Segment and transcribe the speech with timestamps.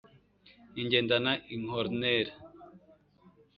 [0.81, 2.31] ugendana inkornere